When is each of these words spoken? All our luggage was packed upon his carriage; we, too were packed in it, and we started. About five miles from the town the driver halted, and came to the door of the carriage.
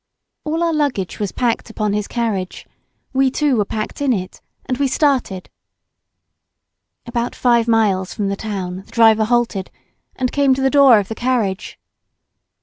All 0.45 0.63
our 0.63 0.73
luggage 0.73 1.19
was 1.19 1.31
packed 1.31 1.69
upon 1.69 1.93
his 1.93 2.07
carriage; 2.07 2.65
we, 3.13 3.29
too 3.29 3.55
were 3.55 3.65
packed 3.65 4.01
in 4.01 4.11
it, 4.13 4.41
and 4.65 4.79
we 4.79 4.87
started. 4.87 5.47
About 7.05 7.35
five 7.35 7.67
miles 7.67 8.11
from 8.11 8.27
the 8.27 8.35
town 8.35 8.77
the 8.77 8.91
driver 8.91 9.25
halted, 9.25 9.69
and 10.15 10.31
came 10.31 10.55
to 10.55 10.61
the 10.63 10.71
door 10.71 10.97
of 10.97 11.07
the 11.07 11.13
carriage. 11.13 11.77